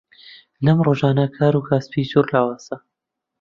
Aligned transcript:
لەم 0.65 0.77
ڕۆژانە 0.87 1.25
کاروکاسبی 1.35 2.09
زۆر 2.11 2.25
لاوازە. 2.33 2.75